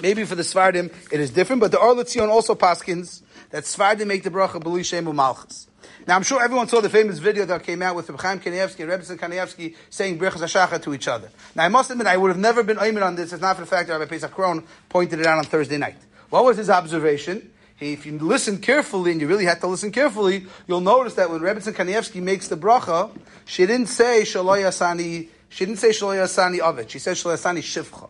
Maybe 0.01 0.25
for 0.25 0.35
the 0.35 0.43
Svardim 0.43 0.93
it 1.09 1.21
is 1.21 1.31
different, 1.31 1.61
but 1.61 1.71
the 1.71 1.79
Or 1.79 1.95
L'Tzion 1.95 2.27
also 2.27 2.53
paskins 2.53 3.22
that 3.53 3.65
Svardim 3.65 4.07
make 4.07 4.23
the 4.23 4.31
bracha 4.31 4.59
B'li 4.59 4.79
Shemu 4.79 5.13
Malchus. 5.13 5.67
Now, 6.07 6.15
I'm 6.15 6.23
sure 6.23 6.43
everyone 6.43 6.67
saw 6.67 6.81
the 6.81 6.89
famous 6.89 7.19
video 7.19 7.45
that 7.45 7.61
came 7.61 7.83
out 7.83 7.95
with 7.95 8.09
Reb 8.09 8.19
Chaim 8.19 8.39
Kanievsky 8.39 8.79
and 8.79 8.89
Rebbetzin 8.89 9.17
Kanievsky 9.17 9.75
saying 9.91 10.17
Brechas 10.17 10.41
Hashachar 10.41 10.81
to 10.81 10.93
each 10.95 11.07
other. 11.07 11.29
Now, 11.53 11.65
I 11.65 11.67
must 11.67 11.91
admit, 11.91 12.07
I 12.07 12.17
would 12.17 12.29
have 12.29 12.39
never 12.39 12.63
been 12.63 12.79
aimed 12.81 12.97
on 12.97 13.15
this 13.15 13.31
if 13.31 13.41
not 13.41 13.57
for 13.57 13.61
the 13.61 13.67
fact 13.67 13.89
that 13.89 13.99
Rabbi 13.99 14.17
Paysach 14.17 14.31
Krohn 14.31 14.65
pointed 14.89 15.19
it 15.19 15.27
out 15.27 15.37
on 15.37 15.45
Thursday 15.45 15.77
night. 15.77 15.97
What 16.31 16.45
was 16.45 16.57
his 16.57 16.71
observation? 16.71 17.51
If 17.79 18.07
you 18.07 18.17
listen 18.17 18.57
carefully, 18.57 19.11
and 19.11 19.21
you 19.21 19.27
really 19.27 19.45
have 19.45 19.59
to 19.59 19.67
listen 19.67 19.91
carefully, 19.91 20.47
you'll 20.65 20.81
notice 20.81 21.13
that 21.13 21.29
when 21.29 21.41
Rebbetzin 21.41 21.73
Kanievsky 21.73 22.23
makes 22.23 22.47
the 22.47 22.57
bracha, 22.57 23.15
she 23.45 23.67
didn't 23.67 23.87
say 23.87 24.23
Shaloy 24.23 24.63
Asani, 24.63 25.29
she 25.49 25.65
didn't 25.67 25.79
say 25.79 25.89
Shaloy 25.89 26.23
Asani 26.23 26.59
Ovid. 26.59 26.89
She 26.89 26.97
said 26.97 27.17
Shaloy 27.17 27.35
Asani 27.35 27.59
Shivcha. 27.59 28.09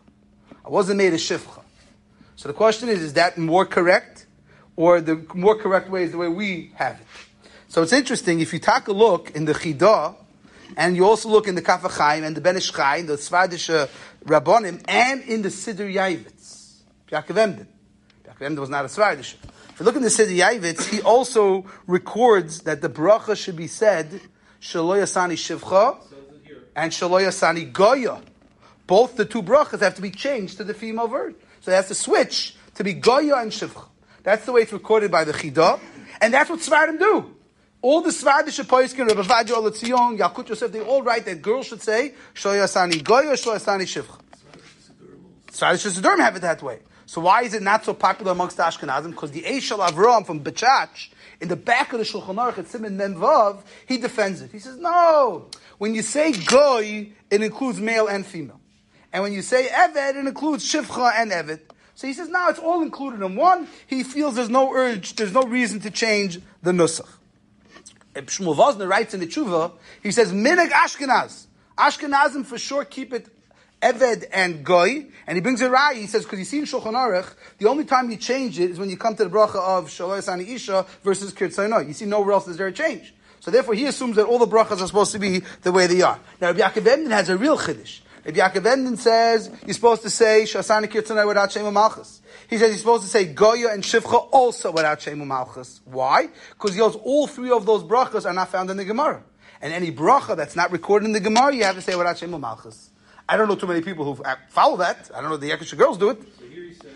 I 0.65 0.69
wasn't 0.69 0.99
made 0.99 1.11
a 1.11 1.17
Shivcha. 1.17 1.63
So 2.37 2.47
the 2.47 2.53
question 2.53 2.87
is, 2.87 3.01
is 3.01 3.13
that 3.13 3.37
more 3.37 3.65
correct? 3.65 4.22
Or 4.75 5.01
the 5.01 5.25
more 5.33 5.55
correct 5.55 5.89
way 5.89 6.03
is 6.03 6.11
the 6.11 6.17
way 6.17 6.27
we 6.27 6.71
have 6.75 6.99
it? 6.99 7.07
So 7.67 7.81
it's 7.81 7.93
interesting, 7.93 8.39
if 8.39 8.53
you 8.53 8.59
take 8.59 8.87
a 8.87 8.93
look 8.93 9.31
in 9.31 9.45
the 9.45 9.53
Chidah, 9.53 10.15
and 10.77 10.95
you 10.95 11.05
also 11.05 11.29
look 11.29 11.47
in 11.47 11.55
the 11.55 11.61
Kaf 11.61 11.83
and 11.99 12.35
the 12.35 12.41
Ben 12.41 12.57
Ish 12.57 12.71
Chai, 12.71 13.01
the 13.03 13.13
Svadish 13.13 13.73
uh, 13.73 13.87
Rabbonim, 14.25 14.83
and 14.87 15.21
in 15.23 15.41
the 15.41 15.49
Siddur 15.49 15.91
Yavitz, 15.91 16.81
Yaakov 17.09 17.37
Emden. 17.37 17.67
Yaakov 18.25 18.41
Emden 18.41 18.59
was 18.61 18.69
not 18.69 18.85
a 18.85 18.87
Svardish. 18.87 19.35
If 19.69 19.79
you 19.79 19.85
look 19.85 19.95
in 19.95 20.01
the 20.01 20.09
Siddur 20.09 20.37
Yavitz, 20.37 20.89
he 20.89 21.01
also 21.01 21.65
records 21.87 22.61
that 22.61 22.81
the 22.81 22.89
bracha 22.89 23.35
should 23.35 23.55
be 23.55 23.67
said, 23.67 24.21
Shaloy 24.61 25.03
Asani 25.03 25.33
Shivcha, 25.33 25.97
and 26.75 26.91
Shaloy 26.91 27.27
Asani 27.27 27.71
Goya. 27.71 28.21
Both 28.87 29.15
the 29.15 29.25
two 29.25 29.43
brachas 29.43 29.81
have 29.81 29.95
to 29.95 30.01
be 30.01 30.11
changed 30.11 30.57
to 30.57 30.63
the 30.63 30.73
female 30.73 31.07
version. 31.07 31.39
So 31.61 31.71
it 31.71 31.75
has 31.75 31.87
to 31.87 31.95
switch 31.95 32.55
to 32.75 32.83
be 32.83 32.93
Goya 32.93 33.37
and 33.37 33.51
Shivcha. 33.51 33.85
That's 34.23 34.45
the 34.45 34.53
way 34.53 34.61
it's 34.61 34.73
recorded 34.73 35.11
by 35.11 35.25
the 35.25 35.33
Chidah, 35.33 35.79
and 36.21 36.33
that's 36.33 36.49
what 36.49 36.59
Svardim 36.59 36.97
do. 36.97 37.35
All 37.81 38.01
the 38.01 38.11
Svardish 38.11 38.65
Poiskin, 38.65 39.07
Rabbi 39.07 39.21
Vadio 39.21 39.57
Oletzion, 39.57 40.17
Yalkut 40.17 40.47
Yosef, 40.47 40.71
they 40.71 40.79
all 40.79 41.03
write 41.03 41.25
that 41.25 41.41
girls 41.41 41.67
should 41.67 41.81
say, 41.81 42.13
Shaloy 42.33 42.63
Asani 42.63 43.03
Goya, 43.03 43.33
Shaloy 43.33 43.57
Asani 43.57 43.83
Shivcha. 43.83 44.19
Svardish 45.51 45.91
Siddurim 45.91 46.19
have 46.19 46.37
it 46.37 46.41
that 46.41 46.63
way. 46.63 46.79
So 47.05 47.21
why 47.21 47.43
is 47.43 47.53
it 47.53 47.61
not 47.61 47.83
so 47.83 47.93
popular 47.93 48.31
amongst 48.31 48.55
the 48.55 48.63
Ashkenazim? 48.63 49.11
Because 49.11 49.31
the 49.31 49.41
Eishel 49.41 49.85
Avram 49.85 50.25
from 50.25 50.41
Buchach, 50.41 51.09
in 51.41 51.49
the 51.49 51.57
back 51.57 51.91
of 51.91 51.99
the 51.99 52.05
Shulchan 52.05 52.35
Aruch 52.35 52.59
at 52.59 52.67
Simon 52.69 52.97
Memvav, 52.97 53.61
he 53.85 53.97
defends 53.97 54.41
it. 54.41 54.51
He 54.51 54.59
says, 54.59 54.77
no, 54.77 55.49
when 55.77 55.93
you 55.93 56.01
say 56.01 56.31
goy, 56.31 57.11
it 57.29 57.43
includes 57.43 57.81
male 57.81 58.07
and 58.07 58.25
female. 58.25 58.61
And 59.11 59.21
when 59.21 59.33
you 59.33 59.41
say 59.41 59.67
eved, 59.67 60.15
it 60.15 60.15
includes 60.15 60.63
shivcha 60.71 61.11
and 61.17 61.31
eved. 61.31 61.59
So 61.95 62.07
he 62.07 62.13
says, 62.13 62.29
now 62.29 62.49
it's 62.49 62.59
all 62.59 62.81
included 62.81 63.21
in 63.21 63.35
one. 63.35 63.67
He 63.87 64.03
feels 64.03 64.35
there's 64.35 64.49
no 64.49 64.73
urge, 64.73 65.15
there's 65.15 65.33
no 65.33 65.43
reason 65.43 65.79
to 65.81 65.91
change 65.91 66.39
the 66.61 66.71
nusach. 66.71 67.07
Shmuel 68.15 68.55
Wosner 68.55 68.87
writes 68.87 69.13
in 69.13 69.19
the 69.19 69.27
Tshuva, 69.27 69.73
he 70.01 70.11
says, 70.11 70.31
minig 70.31 70.69
Ashkenaz. 70.69 71.45
Ashkenazim 71.77 72.45
for 72.45 72.57
sure 72.57 72.85
keep 72.85 73.13
it 73.13 73.27
Eved 73.81 74.25
and 74.31 74.63
Goy, 74.63 75.07
and 75.27 75.35
he 75.35 75.41
brings 75.41 75.61
a 75.61 75.69
rai. 75.69 75.99
He 75.99 76.07
says 76.07 76.23
because 76.23 76.39
you 76.39 76.45
see 76.45 76.59
in 76.59 76.65
Shulchan 76.65 76.93
Aruch, 76.93 77.33
the 77.57 77.67
only 77.67 77.83
time 77.83 78.09
you 78.09 78.17
change 78.17 78.59
it 78.59 78.71
is 78.71 78.79
when 78.79 78.89
you 78.89 78.95
come 78.95 79.15
to 79.17 79.25
the 79.25 79.29
bracha 79.29 79.55
of 79.55 79.89
Shaloy 79.89 80.23
Sani 80.23 80.49
Isha 80.53 80.85
versus 81.03 81.33
Kirtzayno. 81.33 81.85
You 81.85 81.93
see 81.93 82.05
nowhere 82.05 82.31
else 82.31 82.47
is 82.47 82.57
there 82.57 82.67
a 82.67 82.71
change. 82.71 83.13
So 83.41 83.51
therefore, 83.51 83.73
he 83.73 83.85
assumes 83.87 84.15
that 84.15 84.25
all 84.25 84.39
the 84.39 84.47
brachas 84.47 84.79
are 84.79 84.87
supposed 84.87 85.11
to 85.11 85.19
be 85.19 85.41
the 85.63 85.73
way 85.73 85.87
they 85.87 86.01
are. 86.01 86.17
Now, 86.39 86.53
Rabbi 86.53 86.61
Yaakov 86.61 86.87
Emden 86.87 87.11
has 87.11 87.27
a 87.27 87.35
real 87.35 87.57
chiddush. 87.57 87.99
Rabbi 88.25 88.39
Yaakov 88.39 88.65
Emden 88.65 88.95
says 88.95 89.51
you're 89.65 89.73
supposed 89.73 90.01
to 90.03 90.09
say 90.09 90.43
Shasani 90.43 90.85
Kirtzanai 90.85 91.27
without 91.27 91.51
Shema 91.51 91.71
Malchus. 91.71 92.21
He 92.49 92.57
says 92.57 92.69
you're 92.69 92.77
supposed 92.77 93.03
to 93.03 93.09
say 93.09 93.25
Goya 93.25 93.73
and 93.73 93.83
Shivcha 93.83 94.29
also 94.31 94.71
without 94.71 95.01
Shema 95.01 95.25
Malchus. 95.25 95.81
Why? 95.83 96.29
Because 96.51 96.73
he 96.73 96.79
knows 96.79 96.95
all 96.95 97.27
three 97.27 97.51
of 97.51 97.65
those 97.65 97.83
brachas 97.83 98.25
are 98.25 98.33
not 98.33 98.49
found 98.49 98.69
in 98.69 98.77
the 98.77 98.85
Gemara. 98.85 99.23
And 99.61 99.73
any 99.73 99.91
bracha 99.91 100.37
that's 100.37 100.55
not 100.55 100.71
recorded 100.71 101.05
in 101.05 101.11
the 101.11 101.19
Gemara, 101.19 101.53
you 101.53 101.63
have 101.65 101.75
to 101.75 101.81
say 101.81 101.95
without 101.95 102.17
Shema 102.17 102.37
Malchus. 102.37 102.91
I 103.27 103.35
don't 103.35 103.49
know 103.49 103.55
too 103.55 103.67
many 103.67 103.81
people 103.81 104.13
who 104.13 104.23
uh, 104.23 104.35
follow 104.49 104.77
that. 104.77 105.11
I 105.13 105.19
don't 105.19 105.29
know 105.29 105.37
the 105.37 105.49
Yekish 105.49 105.77
girls 105.77 105.97
do 105.97 106.09
it. 106.09 106.21
So 106.39 106.45
here 106.45 106.63
he 106.63 106.73
says, 106.73 106.91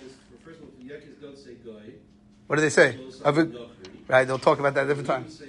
first 0.45 0.59
of 0.59 0.65
all, 0.65 0.71
the 0.79 0.93
Yekish 0.93 1.21
don't 1.21 1.37
say 1.37 1.55
Goy. 1.55 1.93
What 2.47 2.55
do 2.55 2.61
they 2.61 2.69
say? 2.69 2.95
It, 2.95 3.57
right, 4.07 4.25
they'll 4.25 4.39
talk 4.39 4.59
about 4.59 4.73
that 4.75 4.81
at 4.83 4.87
different 4.87 5.07
times. 5.07 5.41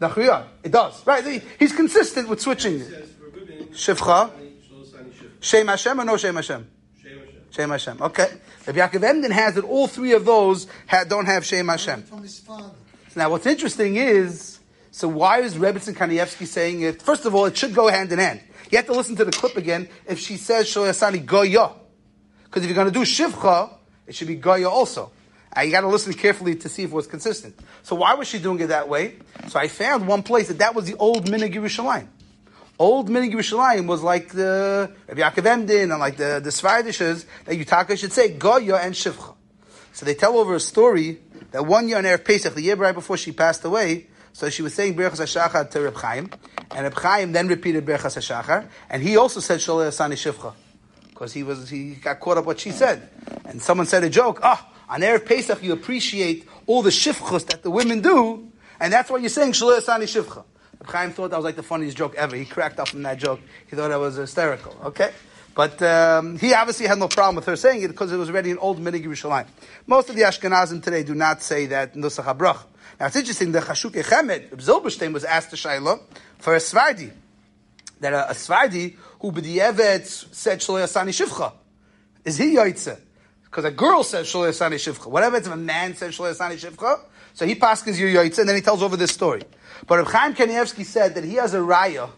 Nachriya. 0.00 0.46
It 0.64 0.72
does. 0.72 1.06
Right, 1.06 1.42
he's 1.58 1.72
consistent 1.72 2.28
with 2.28 2.40
switching. 2.40 2.82
Shivcha. 3.72 4.30
Shem 5.40 5.66
Hashem 5.66 6.00
or 6.00 6.04
no 6.04 6.16
Shem 6.16 6.36
Hashem? 6.36 6.68
Shem 7.50 7.70
Hashem. 7.70 8.00
Okay. 8.00 8.28
If 8.66 8.76
Yaakov 8.76 9.02
Emden 9.02 9.30
has 9.30 9.56
it, 9.56 9.64
all 9.64 9.86
three 9.86 10.12
of 10.12 10.24
those 10.24 10.66
don't 11.08 11.26
have 11.26 11.44
Shem 11.44 11.68
Hashem. 11.68 12.04
From 12.04 12.22
his 12.22 12.38
father. 12.38 12.70
Now, 13.14 13.28
what's 13.30 13.44
interesting 13.46 13.96
is, 13.96 14.60
so 14.90 15.08
why 15.08 15.40
is 15.40 15.56
Rebbetzin 15.56 15.94
Kanievsky 15.94 16.46
saying 16.46 16.80
it? 16.82 17.02
First 17.02 17.26
of 17.26 17.34
all, 17.34 17.44
it 17.46 17.56
should 17.56 17.74
go 17.74 17.88
hand 17.88 18.12
in 18.12 18.18
hand. 18.18 18.40
You 18.70 18.78
have 18.78 18.86
to 18.86 18.92
listen 18.92 19.16
to 19.16 19.24
the 19.24 19.32
clip 19.32 19.56
again 19.56 19.88
if 20.06 20.18
she 20.18 20.36
says 20.36 20.66
Shoyasani 20.66 21.26
Goya. 21.26 21.72
Because 22.44 22.62
if 22.62 22.68
you're 22.68 22.74
going 22.74 22.90
to 22.90 22.92
do 22.92 23.04
Shivcha, 23.04 23.74
it 24.06 24.14
should 24.14 24.28
be 24.28 24.36
Goya 24.36 24.70
also. 24.70 25.10
And 25.52 25.66
you 25.66 25.72
got 25.72 25.82
to 25.82 25.88
listen 25.88 26.14
carefully 26.14 26.54
to 26.56 26.68
see 26.70 26.84
if 26.84 26.90
it 26.90 26.94
was 26.94 27.06
consistent. 27.06 27.58
So 27.82 27.96
why 27.96 28.14
was 28.14 28.28
she 28.28 28.38
doing 28.38 28.60
it 28.60 28.68
that 28.68 28.88
way? 28.88 29.16
So 29.48 29.58
I 29.58 29.68
found 29.68 30.08
one 30.08 30.22
place 30.22 30.48
that 30.48 30.58
that 30.58 30.74
was 30.74 30.86
the 30.86 30.96
old 30.96 31.26
Minig 31.26 31.54
Yerushalayim. 31.54 32.06
Old 32.82 33.08
Minig 33.08 33.32
Yerushalayim 33.32 33.86
was 33.86 34.02
like 34.02 34.30
the 34.30 34.90
Rabbi 35.06 35.20
Yaakov 35.20 35.46
Emden 35.46 35.92
and 35.92 36.00
like 36.00 36.16
the, 36.16 36.40
the 36.42 36.50
Svardishes 36.50 37.26
that 37.44 37.54
Yutaka 37.54 37.96
should 37.96 38.12
say 38.12 38.30
Goya 38.30 38.74
and 38.74 38.92
Shivcha. 38.92 39.36
So 39.92 40.04
they 40.04 40.14
tell 40.14 40.36
over 40.36 40.56
a 40.56 40.60
story 40.60 41.20
that 41.52 41.64
one 41.64 41.88
year 41.88 41.98
on 41.98 42.02
Erev 42.02 42.24
Pesach, 42.24 42.54
the 42.56 42.60
year 42.60 42.74
right 42.74 42.92
before 42.92 43.16
she 43.16 43.30
passed 43.30 43.64
away, 43.64 44.08
so 44.32 44.50
she 44.50 44.62
was 44.62 44.74
saying 44.74 44.96
Berachas 44.96 45.20
HaShachar 45.20 45.70
to 45.70 45.80
Reb 45.80 45.94
Chaim, 45.94 46.28
and 46.72 46.82
Reb 46.82 46.94
Chaim 46.94 47.30
then 47.30 47.46
repeated 47.46 47.86
Berachas 47.86 48.18
HaShachar, 48.18 48.66
and 48.90 49.00
he 49.00 49.16
also 49.16 49.38
said 49.38 49.60
Shalei 49.60 49.86
Asani 49.86 50.14
Shivcha, 50.14 50.52
because 51.10 51.32
he 51.32 51.44
was 51.44 51.70
he 51.70 51.94
got 51.94 52.18
caught 52.18 52.38
up 52.38 52.46
what 52.46 52.58
she 52.58 52.72
said, 52.72 53.08
and 53.44 53.62
someone 53.62 53.86
said 53.86 54.02
a 54.02 54.10
joke. 54.10 54.40
Ah, 54.42 54.58
oh, 54.60 54.94
on 54.94 55.02
Erev 55.02 55.24
Pesach 55.24 55.62
you 55.62 55.72
appreciate 55.72 56.48
all 56.66 56.82
the 56.82 56.90
shivchas 56.90 57.46
that 57.46 57.62
the 57.62 57.70
women 57.70 58.00
do, 58.00 58.50
and 58.80 58.92
that's 58.92 59.08
why 59.08 59.18
you're 59.18 59.28
saying 59.28 59.52
Shalei 59.52 59.78
Asani 59.78 60.02
Shivcha. 60.02 60.42
Chaim 60.86 61.12
thought 61.12 61.30
that 61.30 61.36
was 61.36 61.44
like 61.44 61.56
the 61.56 61.62
funniest 61.62 61.96
joke 61.96 62.14
ever. 62.16 62.36
He 62.36 62.44
cracked 62.44 62.78
up 62.78 62.88
from 62.88 63.02
that 63.02 63.18
joke. 63.18 63.40
He 63.68 63.76
thought 63.76 63.88
that 63.88 64.00
was 64.00 64.16
hysterical. 64.16 64.76
Okay. 64.84 65.10
But 65.54 65.82
um, 65.82 66.38
he 66.38 66.54
obviously 66.54 66.86
had 66.86 66.98
no 66.98 67.08
problem 67.08 67.36
with 67.36 67.44
her 67.46 67.56
saying 67.56 67.82
it 67.82 67.88
because 67.88 68.10
it 68.10 68.16
was 68.16 68.30
already 68.30 68.50
an 68.50 68.58
old 68.58 68.80
Minig 68.80 69.04
Yerushalayim. 69.04 69.46
Most 69.86 70.08
of 70.08 70.16
the 70.16 70.22
Ashkenazim 70.22 70.82
today 70.82 71.02
do 71.02 71.14
not 71.14 71.42
say 71.42 71.66
that 71.66 71.94
Nusach 71.94 72.24
HaBrach. 72.24 72.58
Now 72.98 73.06
it's 73.06 73.16
interesting, 73.16 73.52
the 73.52 73.60
Chashuke 73.60 74.02
Chemed, 74.02 74.50
Zilberstein 74.56 75.12
was 75.12 75.24
asked 75.24 75.50
to 75.50 75.56
Shaila 75.56 76.00
for 76.38 76.54
a 76.54 76.58
Svardi. 76.58 77.10
that 78.00 78.12
a, 78.12 78.30
a 78.30 78.34
Svardi 78.34 78.96
who 79.20 79.32
b'di'evet 79.32 80.34
said 80.34 80.60
Shalei 80.60 80.84
Asani 80.84 81.10
Shivcha, 81.10 81.52
is 82.24 82.38
he 82.38 82.56
Yaitse? 82.56 82.98
Because 83.44 83.64
a 83.64 83.70
girl 83.70 84.02
says 84.04 84.26
Shalei 84.26 84.50
Asani 84.50 84.74
Shivcha. 84.74 85.06
Whatever 85.06 85.36
it's 85.36 85.46
if 85.46 85.52
a 85.52 85.56
man 85.56 85.94
says 85.94 86.16
Shalei 86.16 86.34
Asani 86.34 86.54
Shivcha, 86.54 87.00
so 87.34 87.46
he 87.46 87.54
passes 87.54 87.98
you 87.98 88.06
Yaitse, 88.06 88.38
and 88.38 88.48
then 88.48 88.56
he 88.56 88.62
tells 88.62 88.82
over 88.82 88.96
this 88.96 89.10
story. 89.10 89.42
But 89.86 89.98
Reb 89.98 90.06
Chaim 90.08 90.34
Kanievsky 90.34 90.84
said 90.84 91.14
that 91.14 91.24
he 91.24 91.34
has 91.34 91.54
a 91.54 91.58
raya 91.58 92.10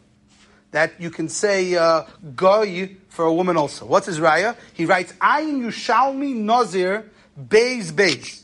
that 0.72 1.00
you 1.00 1.10
can 1.10 1.28
say 1.28 1.76
uh, 1.76 2.02
goy 2.34 2.96
for 3.08 3.24
a 3.24 3.32
woman 3.32 3.56
also. 3.56 3.86
What's 3.86 4.06
his 4.06 4.18
raya? 4.18 4.56
He 4.74 4.86
writes 4.86 5.12
Ayin 5.14 5.62
Yushalmi 5.62 6.34
Nazir 6.34 7.10
Beis 7.40 7.92
Beis. 7.92 8.42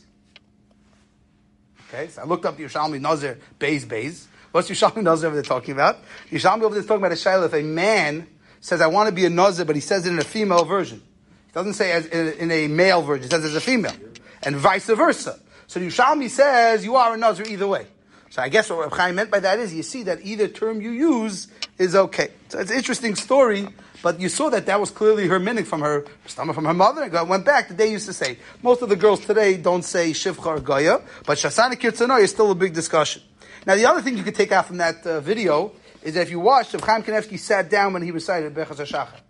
Okay, 1.89 2.07
so 2.07 2.21
I 2.21 2.25
looked 2.25 2.45
up 2.45 2.55
the 2.55 2.63
Yushalmi 2.63 3.01
Nazir 3.01 3.37
Beis 3.59 3.85
Beis. 3.85 4.27
What's 4.51 4.69
Yushalmi 4.69 5.03
Nazir 5.03 5.27
over 5.27 5.35
there 5.35 5.43
talking 5.43 5.73
about? 5.73 5.99
Yushalmi 6.29 6.63
over 6.63 6.73
there 6.73 6.83
talking 6.83 7.03
about 7.03 7.11
a 7.11 7.15
shayla. 7.15 7.47
If 7.47 7.53
a 7.53 7.63
man 7.63 8.27
says 8.61 8.79
I 8.79 8.87
want 8.87 9.09
to 9.09 9.15
be 9.15 9.25
a 9.25 9.29
Nazir, 9.29 9.65
but 9.65 9.75
he 9.75 9.81
says 9.81 10.05
it 10.05 10.11
in 10.11 10.19
a 10.19 10.23
female 10.23 10.63
version. 10.63 11.01
He 11.47 11.51
doesn't 11.53 11.73
say 11.73 11.91
as 11.91 12.05
in, 12.05 12.33
in 12.33 12.51
a 12.51 12.67
male 12.67 13.01
version. 13.01 13.23
He 13.23 13.29
says 13.29 13.43
as 13.43 13.55
a 13.55 13.61
female, 13.61 13.95
and 14.41 14.55
vice 14.55 14.85
versa. 14.85 15.37
So 15.71 15.79
the 15.79 15.87
Yushalmi 15.87 16.29
says 16.29 16.83
you 16.83 16.97
are 16.97 17.13
a 17.13 17.17
Nazir 17.17 17.45
either 17.47 17.65
way. 17.65 17.87
So 18.29 18.41
I 18.41 18.49
guess 18.49 18.69
what 18.69 18.79
Reb 18.79 18.91
Chaim 18.91 19.15
meant 19.15 19.31
by 19.31 19.39
that 19.39 19.57
is 19.57 19.73
you 19.73 19.83
see 19.83 20.03
that 20.03 20.19
either 20.21 20.49
term 20.49 20.81
you 20.81 20.91
use 20.91 21.47
is 21.77 21.95
okay. 21.95 22.31
So 22.49 22.59
it's 22.59 22.71
an 22.71 22.75
interesting 22.75 23.15
story, 23.15 23.69
but 24.03 24.19
you 24.19 24.27
saw 24.27 24.49
that 24.49 24.65
that 24.65 24.81
was 24.81 24.89
clearly 24.91 25.29
her 25.29 25.39
meaning 25.39 25.63
from 25.63 25.79
her 25.79 26.03
stomach, 26.25 26.55
from 26.55 26.65
her 26.65 26.73
mother, 26.73 27.03
and 27.03 27.29
went 27.29 27.45
back. 27.45 27.69
That 27.69 27.77
they 27.77 27.89
used 27.89 28.05
to 28.07 28.13
say. 28.13 28.37
Most 28.61 28.81
of 28.81 28.89
the 28.89 28.97
girls 28.97 29.25
today 29.25 29.55
don't 29.55 29.83
say 29.83 30.11
Shivcha 30.11 30.45
or 30.45 30.59
Goya, 30.59 31.03
but 31.25 31.37
Shasana 31.37 31.75
Kirtzanoy 31.75 32.23
is 32.23 32.31
still 32.31 32.51
a 32.51 32.55
big 32.55 32.73
discussion. 32.73 33.21
Now 33.65 33.75
the 33.75 33.85
other 33.85 34.01
thing 34.01 34.17
you 34.17 34.23
could 34.23 34.35
take 34.35 34.51
out 34.51 34.65
from 34.65 34.79
that 34.79 35.07
uh, 35.07 35.21
video 35.21 35.71
is 36.03 36.15
that 36.15 36.23
if 36.23 36.31
you 36.31 36.41
watch, 36.41 36.73
Reb 36.73 36.83
Chaim 36.83 37.03
Kanievsky 37.03 37.39
sat 37.39 37.69
down 37.69 37.93
when 37.93 38.01
he 38.01 38.11
recited 38.11 38.53
Bechas 38.53 38.85
HaShachar. 38.85 39.21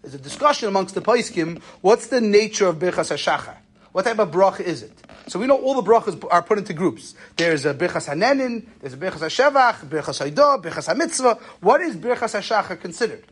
There's 0.00 0.14
a 0.14 0.18
discussion 0.18 0.68
amongst 0.68 0.94
the 0.94 1.02
Paiskim, 1.02 1.60
what's 1.82 2.06
the 2.06 2.22
nature 2.22 2.68
of 2.68 2.76
Bechas 2.76 3.12
HaShachar? 3.12 3.56
What 3.92 4.06
type 4.06 4.18
of 4.18 4.30
bracha 4.30 4.60
is 4.60 4.82
it? 4.82 4.92
So 5.26 5.38
we 5.38 5.46
know 5.46 5.56
all 5.56 5.80
the 5.80 5.88
brachas 5.88 6.26
are 6.30 6.42
put 6.42 6.58
into 6.58 6.72
groups. 6.72 7.14
There's 7.36 7.64
a 7.66 7.74
Birchas 7.74 8.08
Hanenin, 8.08 8.66
there's 8.80 8.94
a 8.94 8.96
Birchas 8.96 9.20
HaShevach, 9.20 9.86
Birchas 9.86 10.26
Haidah, 10.26 10.62
Birchas 10.62 10.92
HaMitzvah. 10.92 11.40
What 11.60 11.80
is 11.82 11.96
Birchas 11.96 12.40
HaShachar 12.40 12.80
considered? 12.80 13.24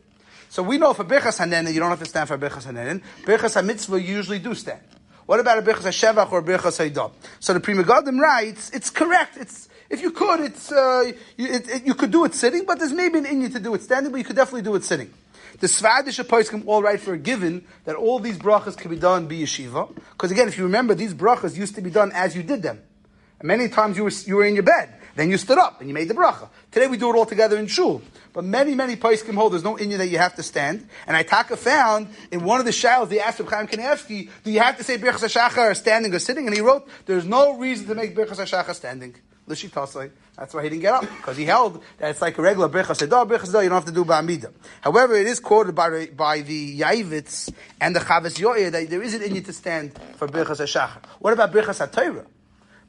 So 0.49 0.63
we 0.63 0.77
know 0.77 0.93
for 0.93 1.03
Birchas 1.03 1.39
Hanenin, 1.39 1.73
you 1.73 1.79
don't 1.79 1.89
have 1.89 1.99
to 1.99 2.05
stand 2.05 2.27
for 2.27 2.37
Birchas 2.37 2.65
Hanenin. 2.65 3.01
Birchas 3.23 3.61
HaMitzvah, 3.61 4.01
you 4.01 4.15
usually 4.15 4.39
do 4.39 4.53
stand. 4.53 4.81
What 5.25 5.39
about 5.39 5.57
a 5.57 5.61
Birchas 5.61 5.87
HaShevach 5.87 6.31
or 6.31 6.43
Birchas 6.43 6.89
Haidah? 6.89 7.11
So 7.39 7.53
the 7.53 7.59
Pri 7.59 7.73
Megadim 7.73 8.19
writes, 8.19 8.69
it's 8.69 8.89
correct, 8.89 9.37
it's, 9.37 9.67
if 9.89 10.01
you 10.01 10.11
could, 10.11 10.41
it's, 10.41 10.71
uh, 10.71 11.11
you, 11.37 11.47
it, 11.47 11.69
it, 11.69 11.85
you 11.85 11.95
could 11.95 12.11
do 12.11 12.23
it 12.25 12.35
sitting, 12.35 12.65
but 12.65 12.77
there's 12.77 12.93
maybe 12.93 13.17
an 13.17 13.25
Inyan 13.25 13.51
to 13.53 13.59
do 13.59 13.73
it 13.73 13.81
standing, 13.81 14.11
but 14.11 14.19
you 14.19 14.23
could 14.23 14.35
definitely 14.35 14.61
do 14.61 14.75
it 14.75 14.83
sitting. 14.83 15.11
The 15.61 15.67
Svadish 15.67 16.23
Apoiskim 16.23 16.63
all 16.65 16.81
write 16.81 17.01
for 17.01 17.13
a 17.13 17.17
given 17.19 17.65
that 17.85 17.95
all 17.95 18.17
these 18.17 18.35
brachas 18.35 18.75
can 18.75 18.89
be 18.89 18.97
done 18.97 19.27
by 19.27 19.35
yeshiva. 19.35 19.93
Because 20.13 20.31
again, 20.31 20.47
if 20.47 20.57
you 20.57 20.63
remember, 20.63 20.95
these 20.95 21.13
brachas 21.13 21.55
used 21.55 21.75
to 21.75 21.81
be 21.81 21.91
done 21.91 22.11
as 22.13 22.35
you 22.35 22.41
did 22.41 22.63
them. 22.63 22.81
And 23.39 23.47
many 23.47 23.69
times 23.69 23.95
you 23.95 24.03
were, 24.03 24.11
you 24.25 24.37
were 24.37 24.45
in 24.45 24.55
your 24.55 24.63
bed, 24.63 24.91
then 25.15 25.29
you 25.29 25.37
stood 25.37 25.59
up 25.59 25.79
and 25.79 25.87
you 25.87 25.93
made 25.93 26.07
the 26.07 26.15
bracha. 26.15 26.49
Today 26.71 26.87
we 26.87 26.97
do 26.97 27.11
it 27.11 27.15
all 27.15 27.27
together 27.27 27.59
in 27.59 27.67
shul. 27.67 28.01
But 28.33 28.43
many, 28.43 28.73
many 28.73 28.95
Paiskim 28.95 29.35
hold 29.35 29.53
there's 29.53 29.63
no 29.63 29.75
Inyan 29.75 29.99
that 29.99 30.07
you 30.07 30.17
have 30.17 30.35
to 30.37 30.43
stand. 30.43 30.89
And 31.05 31.15
Itaka 31.15 31.59
found 31.59 32.07
in 32.31 32.43
one 32.43 32.59
of 32.59 32.65
the 32.65 32.71
showers, 32.71 33.09
they 33.09 33.19
asked 33.19 33.37
Chaim 33.37 33.67
Kanievsky, 33.67 34.31
do 34.43 34.49
you 34.49 34.61
have 34.61 34.79
to 34.79 34.83
say 34.83 34.97
Birchas 34.97 35.29
HaShachar 35.29 35.75
standing 35.75 36.11
or 36.11 36.17
sitting? 36.17 36.47
And 36.47 36.55
he 36.55 36.61
wrote, 36.61 36.89
there's 37.05 37.25
no 37.25 37.55
reason 37.57 37.85
to 37.85 37.93
make 37.93 38.15
Birchas 38.15 38.39
HaShachar 38.39 38.73
standing. 38.73 39.13
L'shitasai. 39.45 40.09
That's 40.37 40.53
why 40.53 40.63
he 40.63 40.69
didn't 40.69 40.81
get 40.81 40.93
up 40.93 41.01
because 41.01 41.37
he 41.37 41.45
held 41.45 41.83
that 41.97 42.11
it's 42.11 42.21
like 42.21 42.37
a 42.37 42.41
regular 42.41 42.69
birchas 42.69 43.05
sedah, 43.05 43.21
oh, 43.21 43.25
birchas 43.25 43.51
sedah. 43.51 43.63
You 43.63 43.69
don't 43.69 43.77
have 43.77 43.85
to 43.85 43.91
do 43.91 44.05
ba'amida. 44.05 44.51
However, 44.81 45.15
it 45.15 45.27
is 45.27 45.39
quoted 45.39 45.75
by 45.75 46.07
by 46.07 46.41
the 46.41 46.79
Yaivitz 46.79 47.53
and 47.79 47.95
the 47.95 47.99
Chavis 47.99 48.39
Yoyer 48.39 48.71
that 48.71 48.89
there 48.89 49.01
is 49.01 49.13
an 49.13 49.21
inyan 49.21 49.45
to 49.45 49.53
stand 49.53 49.99
for 50.15 50.27
birchas 50.27 50.59
hashachar. 50.59 51.03
What 51.19 51.33
about 51.33 51.51
birchas 51.51 51.85
haTorah? 51.85 52.25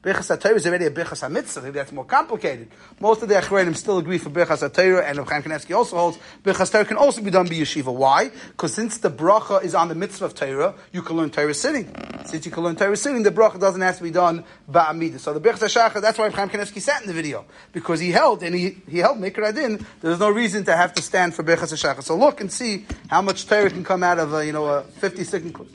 Birchas 0.03 0.37
HaTorah 0.37 0.57
is 0.57 0.67
already 0.67 0.87
a 0.87 0.91
Birchas 0.91 1.23
HaMitzvah. 1.23 1.73
That's 1.73 1.93
more 1.93 2.05
complicated. 2.05 2.69
Most 2.99 3.23
of 3.23 3.29
the 3.29 3.37
Achronim 3.37 3.77
still 3.77 3.99
agree 3.99 4.19
for 4.19 4.31
Birchas 4.31 4.69
HaTorah, 4.69 5.09
and 5.09 5.17
Chaim 5.29 5.45
Kanievsky 5.45 5.77
also 5.77 5.97
holds 5.97 6.19
Birchas 6.43 6.73
Torah 6.73 6.85
can 6.85 6.97
also 6.97 7.23
be 7.23 7.31
done 7.31 7.47
by 7.47 7.55
Yeshiva. 7.55 7.95
Why? 7.95 8.33
Because 8.49 8.75
since 8.75 8.99
the 8.99 9.11
bracha 9.11 9.63
is 9.63 9.77
on 9.77 9.87
the 9.87 9.95
mitzvah 9.95 10.25
of 10.25 10.35
Torah, 10.35 10.75
you 10.91 11.03
can 11.03 11.17
learn 11.17 11.31
Torah 11.31 11.55
sitting. 11.55 11.95
Since 12.27 12.45
you 12.45 12.51
can 12.51 12.65
learn 12.65 12.75
Torah 12.75 12.97
sitting, 12.97 13.23
the 13.23 13.31
bracha 13.31 13.61
doesn't 13.61 13.81
have 13.81 13.97
to 13.99 14.03
be 14.03 14.11
done 14.11 14.43
by 14.67 14.87
Ba'amida. 14.87 15.21
So 15.21 15.35
the 15.35 15.41
Birchas 15.41 15.73
HaShachar, 15.73 16.01
that's 16.01 16.19
why 16.19 16.29
Chaim 16.31 16.49
Kanievsky 16.49 16.81
sat 16.81 17.03
in 17.03 17.07
the 17.07 17.15
video. 17.15 17.45
Because 17.71 18.01
he 18.01 18.11
held, 18.11 18.43
and 18.43 18.57
he, 18.57 18.79
he 18.89 18.99
held 18.99 19.19
Mikra 19.19 19.51
Adin, 19.51 19.87
there's 20.01 20.19
no 20.19 20.31
reason 20.31 20.65
to 20.65 20.77
have 20.77 20.93
to 20.95 21.03
stand 21.03 21.33
for 21.33 21.45
Birchas 21.45 21.73
HaShachar. 21.73 22.03
So 22.03 22.17
look 22.17 22.41
and 22.41 22.51
see 22.51 22.87
how 23.07 23.23
much 23.23 23.47
Torah 23.47 23.71
can 23.71 23.85
come 23.85 24.03
out 24.03 24.19
of 24.19 24.35
a, 24.35 24.45
you 24.45 24.53
know, 24.53 24.67
a 24.67 24.83
50 24.83 25.23
second 25.23 25.53
clip. 25.53 25.69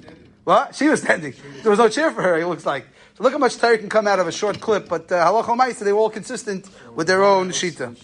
What? 0.43 0.75
She 0.75 0.89
was 0.89 1.01
standing. 1.01 1.33
There 1.61 1.69
was 1.69 1.79
no 1.79 1.87
chair 1.87 2.11
for 2.11 2.21
her, 2.21 2.37
it 2.37 2.45
looks 2.45 2.65
like. 2.65 2.87
So 3.17 3.23
look 3.23 3.33
how 3.33 3.39
much 3.39 3.57
Torah 3.57 3.79
can 3.79 3.89
come 3.89 4.05
out 4.05 4.19
of 4.19 4.27
a 4.27 4.31
short 4.31 4.59
clip, 4.59 4.87
but 4.87 5.11
uh, 5.11 5.25
halacha 5.25 5.79
they 5.79 5.91
were 5.91 5.97
all 5.97 6.11
consistent 6.11 6.69
with 6.93 7.07
their 7.07 7.23
own 7.23 7.49
shita. 7.49 7.97